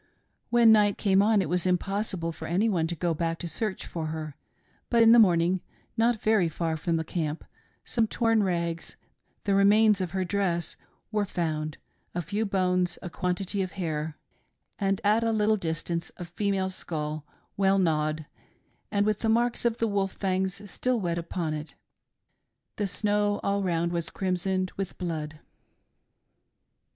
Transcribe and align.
When 0.49 0.71
night 0.71 0.97
came 0.97 1.21
on 1.21 1.43
it 1.43 1.47
was 1.47 1.67
impossible 1.67 2.31
for 2.31 2.47
any 2.47 2.67
one 2.67 2.87
to 2.87 2.95
go 2.95 3.13
back 3.13 3.37
to 3.37 3.47
search 3.47 3.85
for 3.85 4.07
her, 4.07 4.35
but, 4.89 5.03
in 5.03 5.11
the 5.11 5.19
morning, 5.19 5.61
not 5.95 6.19
very 6.19 6.49
far 6.49 6.75
from 6.75 6.95
the 6.95 7.03
camp, 7.03 7.43
some 7.85 8.07
torn 8.07 8.41
rags— 8.41 8.95
the 9.43 9.53
remains 9.53 10.01
of 10.01 10.09
her 10.09 10.25
dress— 10.25 10.75
pwere 11.13 11.27
found, 11.27 11.77
a 12.15 12.21
few 12.23 12.47
bones, 12.47 12.97
a 13.03 13.11
quantity 13.11 13.61
of 13.61 13.73
hair, 13.73 14.17
and 14.79 14.99
at 15.03 15.23
a 15.23 15.31
little 15.31 15.55
distance 15.55 16.11
a 16.17 16.25
female 16.25 16.71
skull, 16.71 17.23
well 17.55 17.77
gnawed, 17.77 18.25
and 18.89 19.05
with 19.05 19.19
the 19.19 19.29
marks 19.29 19.65
of 19.65 19.77
the 19.77 19.87
wolf 19.87 20.13
fangs 20.13 20.67
still 20.71 20.99
wet 20.99 21.19
upon 21.19 21.53
it;— 21.53 21.75
the 22.77 22.87
snow 22.87 23.39
all 23.43 23.61
round 23.61 23.91
was 23.91 24.09
crimsoned 24.09 24.71
with 24.77 24.97
blood. 24.97 25.37